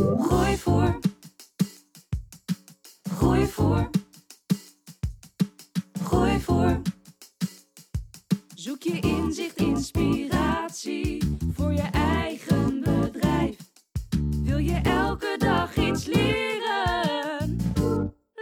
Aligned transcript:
Gooi 0.00 0.56
voor. 0.56 0.98
Gooi 3.10 3.46
voor. 3.46 3.90
Gooi 6.02 6.40
voor. 6.40 6.80
Zoek 8.54 8.82
je 8.82 9.00
inzicht, 9.00 9.56
inspiratie 9.56 11.38
voor 11.54 11.72
je 11.72 11.88
eigen 11.92 12.80
bedrijf. 12.80 13.56
Wil 14.42 14.58
je 14.58 14.80
elke 14.82 15.34
dag 15.38 15.76
iets 15.76 16.04
leren? 16.04 17.56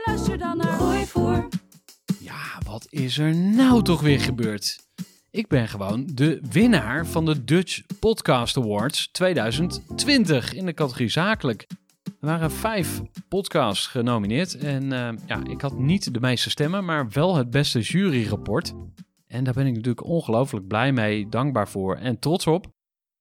Luister 0.07 0.39
dan 0.39 0.57
naar 0.57 0.79
Gooi 0.79 1.07
voor. 1.07 1.49
Ja, 2.19 2.61
wat 2.65 2.87
is 2.91 3.19
er 3.19 3.35
nou 3.37 3.83
toch 3.83 4.01
weer 4.01 4.21
gebeurd? 4.21 4.88
Ik 5.39 5.49
ben 5.49 5.69
gewoon 5.69 6.07
de 6.15 6.41
winnaar 6.51 7.07
van 7.07 7.25
de 7.25 7.45
Dutch 7.45 7.83
Podcast 8.01 8.57
Awards 8.57 9.09
2020 9.13 10.55
in 10.55 10.67
de 10.67 10.75
categorie 10.75 11.09
zakelijk. 11.09 11.67
Er 12.05 12.27
waren 12.27 12.51
vijf 12.51 13.01
podcasts 13.29 13.87
genomineerd 13.87 14.57
en 14.57 14.93
eh, 14.93 15.27
ja, 15.27 15.45
ik 15.45 15.61
had 15.61 15.79
niet 15.79 16.15
de 16.15 16.21
meeste 16.21 16.51
stemmen, 16.51 16.85
maar 16.85 17.09
wel 17.09 17.37
het 17.37 17.51
beste 17.51 17.81
juryrapport. 17.81 18.75
En 19.27 19.45
daar 19.45 19.55
ben 19.55 19.67
ik 19.67 19.75
natuurlijk 19.75 20.05
ongelooflijk 20.05 20.67
blij 20.67 20.93
mee, 20.93 21.29
dankbaar 21.29 21.69
voor 21.69 21.97
en 21.97 22.19
trots 22.19 22.47
op. 22.47 22.67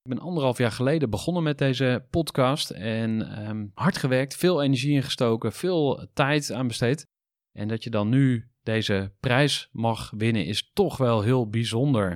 Ik 0.02 0.10
ben 0.16 0.20
anderhalf 0.20 0.58
jaar 0.58 0.72
geleden 0.72 1.10
begonnen 1.10 1.44
met 1.44 1.58
deze 1.58 2.06
podcast 2.10 2.70
en 2.70 3.32
ehm, 3.38 3.66
hard 3.74 3.98
gewerkt, 3.98 4.36
veel 4.36 4.64
energie 4.64 4.94
ingestoken, 4.94 5.54
veel 5.54 6.08
tijd 6.14 6.52
aan 6.52 6.68
besteed. 6.68 7.08
En 7.52 7.68
dat 7.68 7.84
je 7.84 7.90
dan 7.90 8.10
nu 8.10 8.48
deze 8.68 9.14
prijs 9.20 9.70
mag 9.72 10.12
winnen 10.18 10.46
is 10.46 10.72
toch 10.74 10.98
wel 10.98 11.22
heel 11.22 11.50
bijzonder. 11.50 12.10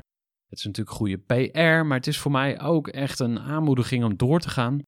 Het 0.47 0.59
is 0.59 0.66
natuurlijk 0.66 0.95
goede 0.95 1.17
PR, 1.17 1.85
maar 1.85 1.97
het 1.97 2.08
is 2.08 2.17
voor 2.17 2.31
mij 2.31 2.61
ook 2.61 2.88
echt 2.88 3.19
een 3.19 3.39
aanmoediging 3.39 4.03
om 4.03 4.17
door 4.17 4.39
te 4.39 4.49
gaan. 4.49 4.81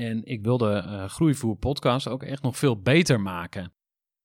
En 0.00 0.24
ik 0.24 0.42
wil 0.42 0.58
de 0.58 0.82
uh, 0.86 1.08
Groeivoer 1.08 1.56
podcast 1.56 2.08
ook 2.08 2.22
echt 2.22 2.42
nog 2.42 2.56
veel 2.56 2.80
beter 2.80 3.20
maken. 3.20 3.72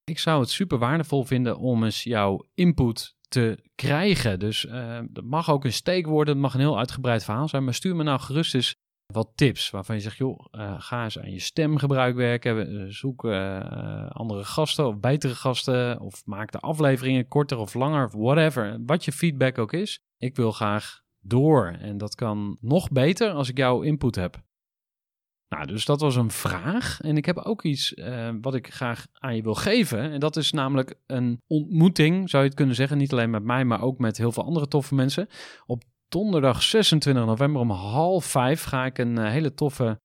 Ik 0.04 0.20
zou 0.20 0.40
het 0.40 0.50
super 0.50 0.78
waardevol 0.78 1.24
vinden 1.24 1.58
om 1.58 1.84
eens 1.84 2.04
jouw 2.04 2.46
input 2.54 3.16
te 3.28 3.64
krijgen. 3.76 4.40
Dus 4.40 4.66
uh, 4.66 5.00
dat 5.10 5.24
mag 5.24 5.50
ook 5.50 5.66
een 5.66 5.74
steek 5.74 6.06
worden, 6.06 6.34
het 6.34 6.44
mag 6.44 6.54
een 6.54 6.60
heel 6.60 6.78
uitgebreid 6.78 7.24
verhaal 7.24 7.48
zijn, 7.48 7.64
maar 7.64 7.74
stuur 7.74 7.96
me 7.96 8.04
nou 8.04 8.20
gerust 8.20 8.56
eens 8.56 8.76
wat 9.14 9.32
tips 9.36 9.70
waarvan 9.70 9.96
je 9.96 10.02
zegt, 10.02 10.18
joh, 10.18 10.46
uh, 10.52 10.76
ga 10.78 11.04
eens 11.04 11.20
aan 11.20 11.32
je 11.32 11.40
stemgebruik 11.40 12.16
werken, 12.16 12.94
zoek 12.94 13.24
uh, 13.24 14.10
andere 14.10 14.44
gasten 14.44 14.88
of 14.88 15.00
betere 15.00 15.36
gasten 15.36 16.00
of 16.00 16.26
maak 16.26 16.52
de 16.52 16.60
afleveringen 16.60 17.28
korter 17.28 17.58
of 17.58 17.74
langer 17.74 18.06
of 18.06 18.14
whatever, 18.14 18.78
wat 18.86 19.06
je 19.06 19.12
feedback 19.12 19.58
ook 19.58 19.74
is. 19.74 20.00
Ik 20.18 20.36
wil 20.36 20.52
graag 20.52 21.02
door 21.20 21.68
en 21.68 21.98
dat 21.98 22.16
kan 22.16 22.58
nog 22.62 22.92
beter 22.92 23.32
als 23.32 23.50
ik 23.50 23.58
jouw 23.58 23.82
input 23.82 24.16
heb. 24.16 24.46
Nou, 25.50 25.66
dus 25.66 25.86
dat 25.86 26.02
was 26.02 26.16
een 26.16 26.32
vraag. 26.32 27.02
En 27.02 27.18
ik 27.18 27.26
heb 27.26 27.38
ook 27.38 27.64
iets 27.64 27.94
wat 28.42 28.56
ik 28.56 28.74
graag 28.74 29.08
aan 29.14 29.36
je 29.36 29.42
wil 29.42 29.56
geven. 29.56 30.12
En 30.12 30.20
dat 30.20 30.36
is 30.36 30.52
namelijk 30.52 30.96
een 31.06 31.42
ontmoeting, 31.48 32.30
zou 32.30 32.44
je 32.44 32.50
het 32.50 32.58
kunnen 32.58 32.76
zeggen. 32.76 32.98
Niet 32.98 33.12
alleen 33.12 33.30
met 33.30 33.44
mij, 33.44 33.66
maar 33.66 33.82
ook 33.82 33.98
met 33.98 34.18
heel 34.18 34.32
veel 34.32 34.44
andere 34.44 34.68
toffe 34.68 34.96
mensen. 34.96 35.28
Op 35.66 35.84
donderdag 36.10 36.64
26 36.64 37.26
november 37.26 37.62
om 37.62 37.72
half 37.72 38.26
vijf 38.26 38.64
ga 38.64 38.86
ik 38.86 38.98
een 38.98 39.20
uh, 39.20 39.30
hele 39.30 39.54
toffe. 39.54 40.02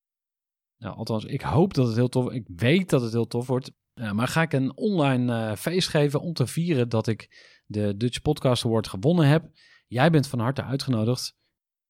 Nou, 0.77 0.95
althans, 0.95 1.25
ik 1.25 1.41
hoop 1.41 1.73
dat 1.73 1.87
het 1.87 1.95
heel 1.95 2.09
tof 2.09 2.31
Ik 2.31 2.47
weet 2.55 2.89
dat 2.89 3.01
het 3.01 3.11
heel 3.11 3.27
tof 3.27 3.47
wordt. 3.47 3.71
Uh, 3.93 4.11
maar 4.11 4.27
ga 4.27 4.41
ik 4.41 4.53
een 4.53 4.77
online 4.77 5.57
feest 5.57 5.89
geven 5.89 6.21
om 6.21 6.33
te 6.33 6.47
vieren 6.47 6.89
dat 6.89 7.07
ik 7.07 7.51
de 7.65 7.97
Dutch 7.97 8.21
Podcast 8.21 8.65
Award 8.65 8.87
gewonnen 8.87 9.27
heb. 9.27 9.49
Jij 9.87 10.09
bent 10.09 10.27
van 10.27 10.39
harte 10.39 10.63
uitgenodigd. 10.63 11.35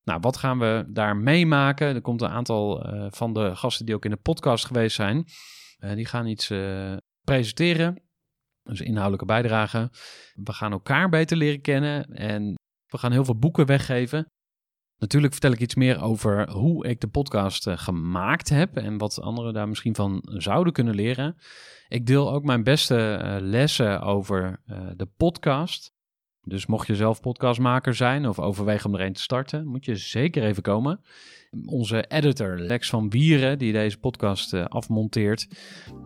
Nou, 0.03 0.19
wat 0.19 0.37
gaan 0.37 0.59
we 0.59 0.85
daar 0.87 1.17
meemaken? 1.17 1.87
Er 1.87 2.01
komt 2.01 2.21
een 2.21 2.29
aantal 2.29 2.85
van 3.09 3.33
de 3.33 3.55
gasten 3.55 3.85
die 3.85 3.95
ook 3.95 4.05
in 4.05 4.11
de 4.11 4.17
podcast 4.17 4.65
geweest 4.65 4.95
zijn. 4.95 5.25
Die 5.95 6.05
gaan 6.05 6.27
iets 6.27 6.51
presenteren. 7.21 8.03
Dus 8.63 8.81
inhoudelijke 8.81 9.25
bijdrage. 9.25 9.91
We 10.33 10.53
gaan 10.53 10.71
elkaar 10.71 11.09
beter 11.09 11.37
leren 11.37 11.61
kennen. 11.61 12.05
En 12.05 12.55
we 12.93 12.99
gaan 12.99 13.11
heel 13.11 13.25
veel 13.25 13.37
boeken 13.37 13.65
weggeven. 13.65 14.31
Natuurlijk 14.97 15.33
vertel 15.33 15.51
ik 15.51 15.59
iets 15.59 15.75
meer 15.75 16.01
over 16.01 16.49
hoe 16.49 16.87
ik 16.87 17.01
de 17.01 17.07
podcast 17.07 17.69
gemaakt 17.69 18.49
heb. 18.49 18.77
En 18.77 18.97
wat 18.97 19.21
anderen 19.21 19.53
daar 19.53 19.67
misschien 19.67 19.95
van 19.95 20.21
zouden 20.23 20.73
kunnen 20.73 20.95
leren. 20.95 21.35
Ik 21.87 22.05
deel 22.05 22.31
ook 22.31 22.43
mijn 22.43 22.63
beste 22.63 23.19
lessen 23.41 24.01
over 24.01 24.61
de 24.95 25.09
podcast. 25.17 25.91
Dus 26.45 26.65
mocht 26.65 26.87
je 26.87 26.95
zelf 26.95 27.19
podcastmaker 27.19 27.95
zijn 27.95 28.27
of 28.27 28.39
overwegen 28.39 28.89
om 28.89 28.95
er 28.95 29.05
een 29.05 29.13
te 29.13 29.21
starten, 29.21 29.67
moet 29.67 29.85
je 29.85 29.95
zeker 29.95 30.43
even 30.43 30.63
komen. 30.63 31.01
Onze 31.65 32.05
editor 32.07 32.59
Lex 32.59 32.89
van 32.89 33.09
Bieren, 33.09 33.57
die 33.57 33.71
deze 33.71 33.99
podcast 33.99 34.53
afmonteert, 34.53 35.47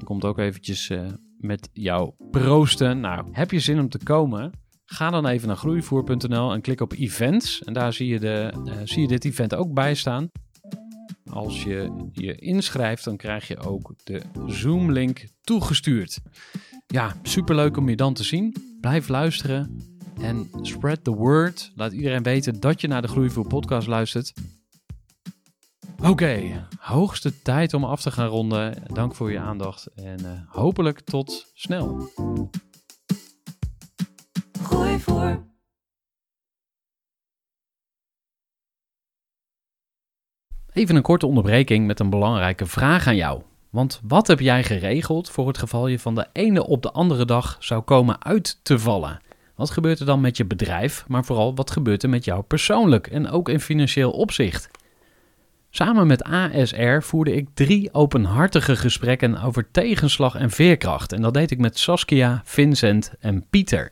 komt 0.04 0.26
ook 0.26 0.38
eventjes 0.38 0.92
met 1.38 1.70
jou 1.74 2.14
proosten. 2.32 3.00
Nou, 3.00 3.28
heb 3.32 3.52
je 3.52 3.60
zin 3.60 3.80
om 3.80 3.90
te 3.90 4.04
komen? 4.04 4.52
Ga 4.90 5.10
dan 5.10 5.26
even 5.26 5.48
naar 5.48 5.58
groeivoer.nl 5.58 6.54
en 6.54 6.62
klik 6.62 6.82
op 6.82 6.94
events. 6.94 7.64
En 7.64 7.74
daar 7.74 7.94
zie 7.94 8.08
je, 8.08 8.20
de, 8.20 8.54
uh, 8.66 8.74
zie 8.84 9.02
je 9.02 9.08
dit 9.08 9.26
event 9.26 9.56
ook 9.56 9.74
bij 9.74 9.96
staan. 9.96 10.32
Als 11.30 11.64
je 11.64 12.08
je 12.12 12.36
inschrijft, 12.36 13.04
dan 13.04 13.18
krijg 13.18 13.48
je 13.48 13.60
ook 13.60 13.94
de 14.04 14.22
Zoom-link 14.46 15.28
toegestuurd. 15.42 16.20
Ja, 16.88 17.16
superleuk 17.24 17.78
om 17.78 17.90
je 17.90 17.96
dan 17.96 18.14
te 18.14 18.24
zien. 18.24 18.56
Blijf 18.82 19.08
luisteren. 19.08 19.82
En 20.22 20.50
spread 20.62 21.04
the 21.04 21.12
word. 21.12 21.72
Laat 21.76 21.92
iedereen 21.92 22.24
weten 22.24 22.60
dat 22.60 22.82
je 22.82 22.88
naar 22.88 23.02
de 23.02 23.08
Groeivoer 23.08 23.48
podcast 23.48 23.88
luistert. 23.88 24.34
Oké, 26.04 26.68
hoogste 26.80 27.42
tijd 27.42 27.74
om 27.74 27.84
af 27.84 28.02
te 28.02 28.12
gaan 28.12 28.28
ronden. 28.28 28.84
Dank 28.94 29.16
voor 29.16 29.32
je 29.32 29.40
aandacht 29.40 29.88
en 29.96 30.20
uh, 30.22 30.32
hopelijk 30.48 31.00
tot 31.00 31.52
snel. 31.54 32.10
Voor. 35.00 35.46
Even 40.74 40.96
een 40.96 41.02
korte 41.02 41.26
onderbreking 41.26 41.88
met 41.88 42.00
een 42.00 42.10
belangrijke 42.10 42.66
vraag 42.66 43.08
aan 43.08 43.16
jou. 43.16 43.42
Want 43.70 44.02
wat 44.04 44.28
heb 44.28 44.40
jij 44.40 44.64
geregeld 44.64 45.30
voor 45.30 45.48
het 45.48 45.58
geval 45.58 45.88
je 45.88 46.00
van 46.00 46.16
de 46.16 46.28
ene 46.34 46.68
op 46.68 46.82
de 46.82 46.92
andere 46.92 47.26
dag 47.26 47.58
zou 47.60 47.82
komen 47.82 48.24
uit 48.24 48.60
te 48.64 48.80
vallen? 48.80 49.22
Wat 49.56 49.70
gebeurt 49.70 50.00
er 50.00 50.06
dan 50.06 50.22
met 50.22 50.38
je 50.38 50.46
bedrijf, 50.46 51.06
maar 51.08 51.26
vooral 51.26 51.56
wat 51.56 51.72
gebeurt 51.72 52.04
er 52.04 52.10
met 52.10 52.26
jou 52.26 52.42
persoonlijk 52.42 53.08
en 53.08 53.30
ook 53.30 53.50
in 53.50 53.60
financieel 53.60 54.12
opzicht? 54.12 54.70
Samen 55.70 56.08
met 56.08 56.24
ASR 56.24 57.00
voerde 57.00 57.36
ik 57.36 57.48
drie 57.54 57.94
openhartige 57.94 58.76
gesprekken 58.76 59.42
over 59.42 59.72
tegenslag 59.72 60.36
en 60.36 60.50
veerkracht. 60.50 61.14
En 61.14 61.22
dat 61.22 61.34
deed 61.34 61.52
ik 61.52 61.60
met 61.60 61.78
Saskia, 61.80 62.42
Vincent 62.44 63.14
en 63.20 63.46
Pieter. 63.50 63.92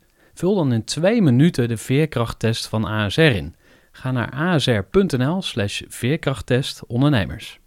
Vul 0.33 0.55
dan 0.55 0.73
in 0.73 0.83
twee 0.83 1.21
minuten 1.21 1.67
de 1.67 1.77
veerkrachttest 1.77 2.67
van 2.67 2.85
ASR 2.85 3.21
in. 3.21 3.55
Ga 3.91 4.11
naar 4.11 4.31
asr.nl 4.31 5.41
slash 5.41 5.81
veerkrachttest 5.87 6.85
ondernemers. 6.85 7.59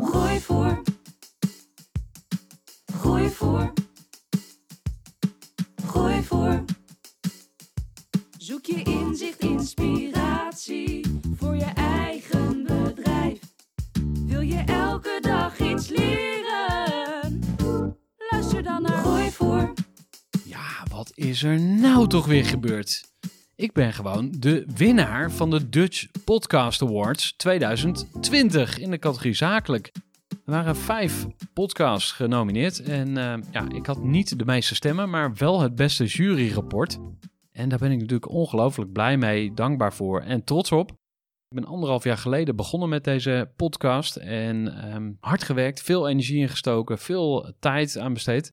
Gooi 0.00 0.40
voor. 0.40 0.82
Gooi 2.92 3.28
voor. 3.28 3.72
Gooi 5.86 6.22
voor. 6.22 6.64
Zoek 8.38 8.64
je 8.64 8.82
inzicht, 8.82 9.38
inspiratie 9.38 10.89
is 21.30 21.42
er 21.42 21.60
nou 21.60 22.08
toch 22.08 22.26
weer 22.26 22.44
gebeurd? 22.44 23.04
Ik 23.56 23.72
ben 23.72 23.92
gewoon 23.92 24.34
de 24.38 24.66
winnaar 24.76 25.30
van 25.30 25.50
de 25.50 25.68
Dutch 25.68 26.06
Podcast 26.24 26.82
Awards 26.82 27.32
2020 27.36 28.78
in 28.78 28.90
de 28.90 28.98
categorie 28.98 29.34
zakelijk. 29.34 29.90
Er 30.28 30.38
waren 30.44 30.76
vijf 30.76 31.26
podcasts 31.52 32.12
genomineerd 32.12 32.82
en 32.82 33.16
eh, 33.16 33.34
ja, 33.50 33.68
ik 33.68 33.86
had 33.86 34.02
niet 34.02 34.38
de 34.38 34.44
meeste 34.44 34.74
stemmen, 34.74 35.10
maar 35.10 35.34
wel 35.34 35.60
het 35.60 35.74
beste 35.74 36.04
juryrapport. 36.04 36.98
En 37.52 37.68
daar 37.68 37.78
ben 37.78 37.90
ik 37.90 37.98
natuurlijk 37.98 38.30
ongelooflijk 38.30 38.92
blij 38.92 39.16
mee, 39.16 39.54
dankbaar 39.54 39.92
voor 39.92 40.20
en 40.20 40.44
trots 40.44 40.72
op. 40.72 40.90
Ik 41.48 41.56
ben 41.60 41.64
anderhalf 41.64 42.04
jaar 42.04 42.18
geleden 42.18 42.56
begonnen 42.56 42.88
met 42.88 43.04
deze 43.04 43.52
podcast 43.56 44.16
en 44.16 44.82
ehm, 44.82 45.12
hard 45.20 45.42
gewerkt, 45.42 45.82
veel 45.82 46.08
energie 46.08 46.38
ingestoken, 46.38 46.98
veel 46.98 47.52
tijd 47.58 47.98
aan 47.98 48.12
besteed. 48.12 48.52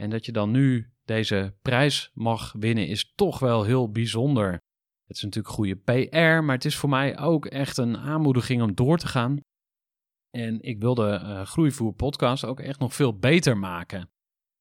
En 0.00 0.10
dat 0.10 0.26
je 0.26 0.32
dan 0.32 0.50
nu 0.50 0.90
deze 1.06 1.54
prijs 1.62 2.10
mag 2.14 2.54
winnen 2.58 2.86
is 2.86 3.12
toch 3.14 3.38
wel 3.38 3.62
heel 3.62 3.90
bijzonder. 3.90 4.50
Het 5.06 5.16
is 5.16 5.22
natuurlijk 5.22 5.54
goede 5.54 5.76
PR, 5.76 6.44
maar 6.44 6.54
het 6.54 6.64
is 6.64 6.76
voor 6.76 6.88
mij 6.88 7.18
ook 7.18 7.46
echt 7.46 7.76
een 7.76 7.96
aanmoediging 7.96 8.62
om 8.62 8.74
door 8.74 8.98
te 8.98 9.06
gaan. 9.06 9.40
En 10.30 10.60
ik 10.60 10.80
wil 10.80 10.94
de 10.94 11.20
uh, 11.22 11.42
Groeivoer 11.46 11.92
podcast 11.92 12.44
ook 12.44 12.60
echt 12.60 12.78
nog 12.78 12.94
veel 12.94 13.18
beter 13.18 13.58
maken. 13.58 14.10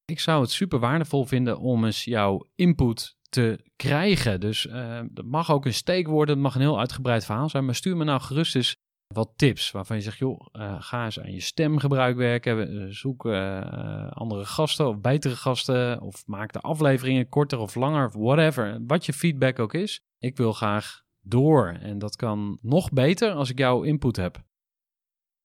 Ik 0.05 0.19
zou 0.19 0.41
het 0.41 0.51
super 0.51 0.79
waardevol 0.79 1.25
vinden 1.25 1.59
om 1.59 1.85
eens 1.85 2.03
jouw 2.03 2.49
input 2.55 3.17
te 3.29 3.71
krijgen. 3.75 4.39
Dus 4.39 4.65
uh, 4.65 5.01
dat 5.11 5.25
mag 5.25 5.51
ook 5.51 5.65
een 5.65 5.73
steek 5.73 6.07
worden, 6.07 6.35
het 6.35 6.43
mag 6.43 6.55
een 6.55 6.61
heel 6.61 6.79
uitgebreid 6.79 7.25
verhaal 7.25 7.49
zijn, 7.49 7.65
maar 7.65 7.75
stuur 7.75 7.97
me 7.97 8.03
nou 8.03 8.21
gerust 8.21 8.55
eens 8.55 8.75
wat 9.15 9.33
tips 9.35 9.71
waarvan 9.71 9.95
je 9.95 10.01
zegt, 10.01 10.17
joh, 10.17 10.47
uh, 10.53 10.75
ga 10.79 11.05
eens 11.05 11.19
aan 11.19 11.31
je 11.31 11.39
stemgebruik 11.39 12.15
werken, 12.15 12.93
zoek 12.93 13.25
uh, 13.25 14.11
andere 14.11 14.45
gasten 14.45 14.87
of 14.87 14.99
betere 14.99 15.35
gasten 15.35 16.01
of 16.01 16.27
maak 16.27 16.53
de 16.53 16.61
afleveringen 16.61 17.29
korter 17.29 17.59
of 17.59 17.75
langer 17.75 18.05
of 18.05 18.13
whatever, 18.13 18.79
wat 18.87 19.05
je 19.05 19.13
feedback 19.13 19.59
ook 19.59 19.73
is. 19.73 19.99
Ik 20.19 20.37
wil 20.37 20.53
graag 20.53 21.03
door 21.21 21.67
en 21.67 21.99
dat 21.99 22.15
kan 22.15 22.57
nog 22.61 22.91
beter 22.91 23.31
als 23.31 23.49
ik 23.49 23.57
jouw 23.57 23.83
input 23.83 24.15
heb. 24.15 24.43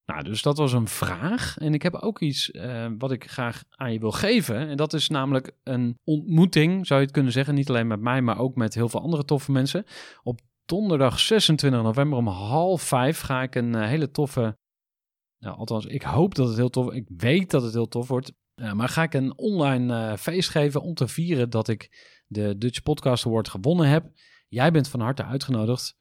Nou, 0.05 0.23
dus 0.23 0.41
dat 0.41 0.57
was 0.57 0.73
een 0.73 0.87
vraag. 0.87 1.57
En 1.57 1.73
ik 1.73 1.81
heb 1.81 1.95
ook 1.95 2.19
iets 2.19 2.51
wat 2.97 3.11
ik 3.11 3.29
graag 3.29 3.63
aan 3.69 3.93
je 3.93 3.99
wil 3.99 4.11
geven. 4.11 4.67
En 4.67 4.77
dat 4.77 4.93
is 4.93 5.09
namelijk 5.09 5.51
een 5.63 5.97
ontmoeting, 6.03 6.87
zou 6.87 6.99
je 6.99 7.05
het 7.05 7.15
kunnen 7.15 7.31
zeggen. 7.31 7.55
Niet 7.55 7.69
alleen 7.69 7.87
met 7.87 8.01
mij, 8.01 8.21
maar 8.21 8.39
ook 8.39 8.55
met 8.55 8.73
heel 8.73 8.89
veel 8.89 9.01
andere 9.01 9.25
toffe 9.25 9.51
mensen. 9.51 9.85
Op 10.23 10.39
donderdag 10.71 11.19
26 11.19 11.81
november 11.81 12.17
om 12.17 12.27
half 12.27 12.81
vijf 12.81 13.19
ga 13.19 13.41
ik 13.41 13.55
een 13.55 13.75
uh, 13.75 13.85
hele 13.85 14.11
toffe. 14.11 14.57
Nou, 15.39 15.57
althans, 15.57 15.85
ik 15.85 16.01
hoop 16.01 16.35
dat 16.35 16.47
het 16.47 16.57
heel 16.57 16.69
tof 16.69 16.93
Ik 16.93 17.07
weet 17.17 17.51
dat 17.51 17.63
het 17.63 17.73
heel 17.73 17.87
tof 17.87 18.07
wordt. 18.07 18.33
Uh, 18.55 18.73
maar 18.73 18.89
ga 18.89 19.03
ik 19.03 19.13
een 19.13 19.37
online 19.37 20.17
feest 20.17 20.49
geven 20.49 20.81
om 20.81 20.93
te 20.93 21.07
vieren 21.07 21.49
dat 21.49 21.67
ik 21.67 22.09
de 22.27 22.57
Dutch 22.57 22.81
Podcast 22.81 23.25
Award 23.25 23.49
gewonnen 23.49 23.87
heb. 23.87 24.11
Jij 24.47 24.71
bent 24.71 24.87
van 24.87 24.99
harte 24.99 25.23
uitgenodigd. 25.23 25.95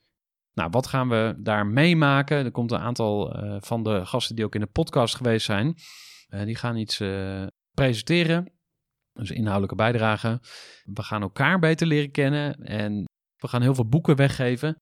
Nou, 0.52 0.70
wat 0.70 0.86
gaan 0.86 1.08
we 1.08 1.34
daar 1.38 1.66
meemaken? 1.66 2.44
Er 2.44 2.50
komt 2.50 2.72
een 2.72 2.78
aantal 2.78 3.36
van 3.60 3.82
de 3.82 4.06
gasten 4.06 4.36
die 4.36 4.44
ook 4.44 4.54
in 4.54 4.60
de 4.60 4.66
podcast 4.66 5.16
geweest 5.16 5.46
zijn. 5.46 5.74
Die 6.44 6.56
gaan 6.56 6.76
iets 6.76 7.02
presenteren. 7.74 8.52
Dus 9.12 9.30
inhoudelijke 9.30 9.74
bijdrage. 9.74 10.40
We 10.84 11.02
gaan 11.02 11.22
elkaar 11.22 11.58
beter 11.58 11.86
leren 11.86 12.10
kennen. 12.10 12.54
En 12.54 13.09
we 13.40 13.48
gaan 13.48 13.62
heel 13.62 13.74
veel 13.74 13.88
boeken 13.88 14.16
weggeven. 14.16 14.76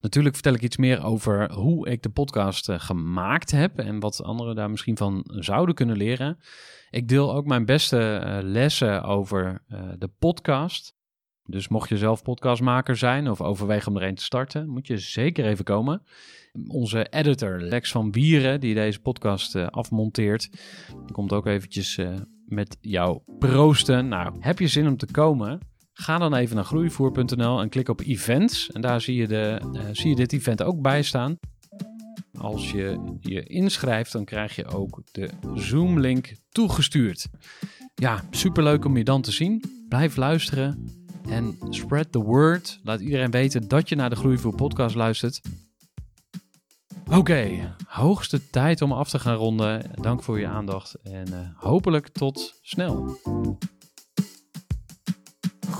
Natuurlijk 0.00 0.34
vertel 0.34 0.54
ik 0.54 0.62
iets 0.62 0.76
meer 0.76 1.04
over 1.04 1.52
hoe 1.52 1.88
ik 1.88 2.02
de 2.02 2.10
podcast 2.10 2.70
gemaakt 2.72 3.50
heb. 3.50 3.78
En 3.78 4.00
wat 4.00 4.22
anderen 4.22 4.54
daar 4.54 4.70
misschien 4.70 4.96
van 4.96 5.24
zouden 5.26 5.74
kunnen 5.74 5.96
leren. 5.96 6.38
Ik 6.90 7.08
deel 7.08 7.34
ook 7.34 7.46
mijn 7.46 7.64
beste 7.64 8.20
lessen 8.42 9.02
over 9.02 9.64
de 9.98 10.10
podcast. 10.18 10.94
Dus 11.44 11.68
mocht 11.68 11.88
je 11.88 11.98
zelf 11.98 12.22
podcastmaker 12.22 12.96
zijn 12.96 13.30
of 13.30 13.40
overwegen 13.40 13.88
om 13.88 13.96
er 13.96 14.08
een 14.08 14.14
te 14.14 14.22
starten, 14.22 14.68
moet 14.68 14.86
je 14.86 14.98
zeker 14.98 15.46
even 15.46 15.64
komen. 15.64 16.02
Onze 16.66 17.06
editor 17.10 17.60
Lex 17.60 17.90
van 17.90 18.12
Wieren, 18.12 18.60
die 18.60 18.74
deze 18.74 19.00
podcast 19.00 19.54
afmonteert, 19.54 20.50
komt 21.12 21.32
ook 21.32 21.46
eventjes 21.46 21.98
met 22.46 22.76
jou 22.80 23.20
proosten. 23.38 24.08
Nou, 24.08 24.36
heb 24.40 24.58
je 24.58 24.68
zin 24.68 24.86
om 24.86 24.96
te 24.96 25.06
komen? 25.10 25.60
Ga 25.92 26.18
dan 26.18 26.34
even 26.34 26.56
naar 26.56 26.64
groeivoer.nl 26.64 27.60
en 27.60 27.68
klik 27.68 27.88
op 27.88 28.00
events. 28.00 28.70
En 28.70 28.80
daar 28.80 29.00
zie 29.00 29.16
je, 29.16 29.26
de, 29.26 29.60
uh, 29.72 29.80
zie 29.92 30.08
je 30.08 30.16
dit 30.16 30.32
event 30.32 30.62
ook 30.62 30.80
bij 30.80 31.02
staan. 31.02 31.38
Als 32.38 32.70
je 32.70 33.16
je 33.20 33.42
inschrijft, 33.42 34.12
dan 34.12 34.24
krijg 34.24 34.56
je 34.56 34.66
ook 34.66 35.02
de 35.12 35.30
Zoom-link 35.54 36.34
toegestuurd. 36.48 37.28
Ja, 37.94 38.24
superleuk 38.30 38.84
om 38.84 38.96
je 38.96 39.04
dan 39.04 39.22
te 39.22 39.32
zien. 39.32 39.62
Blijf 39.88 40.16
luisteren. 40.16 40.84
En 41.28 41.56
spread 41.70 42.12
the 42.12 42.22
word. 42.22 42.80
Laat 42.82 43.00
iedereen 43.00 43.30
weten 43.30 43.68
dat 43.68 43.88
je 43.88 43.96
naar 43.96 44.10
de 44.10 44.16
Groeivoer 44.16 44.54
podcast 44.54 44.94
luistert. 44.94 45.40
Oké, 47.10 47.74
hoogste 47.86 48.50
tijd 48.50 48.82
om 48.82 48.92
af 48.92 49.08
te 49.08 49.18
gaan 49.18 49.36
ronden. 49.36 49.90
Dank 50.00 50.22
voor 50.22 50.38
je 50.38 50.46
aandacht 50.46 50.94
en 50.94 51.28
uh, 51.28 51.38
hopelijk 51.54 52.08
tot 52.08 52.58
snel. 52.62 53.18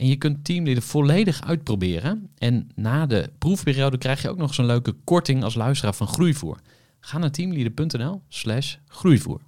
En 0.00 0.06
je 0.06 0.16
kunt 0.16 0.44
Teamleader 0.44 0.82
volledig 0.82 1.42
uitproberen. 1.42 2.30
En 2.38 2.70
na 2.74 3.06
de 3.06 3.30
proefperiode 3.38 3.98
krijg 3.98 4.22
je 4.22 4.30
ook 4.30 4.36
nog 4.36 4.54
zo'n 4.54 4.66
leuke 4.66 4.94
korting 5.04 5.42
als 5.42 5.54
luisteraar 5.54 5.94
van 5.94 6.06
Groeivoer. 6.06 6.58
Ga 7.00 7.18
naar 7.18 7.30
teamleader.nl 7.30 8.22
slash 8.28 8.76
groeivoer. 8.86 9.38